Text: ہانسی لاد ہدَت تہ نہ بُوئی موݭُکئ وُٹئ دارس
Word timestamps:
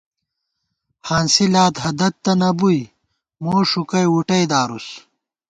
ہانسی 1.07 1.45
لاد 1.53 1.73
ہدَت 1.83 2.15
تہ 2.23 2.33
نہ 2.39 2.49
بُوئی 2.57 2.81
موݭُکئ 3.43 4.07
وُٹئ 4.13 4.43
دارس 4.51 4.87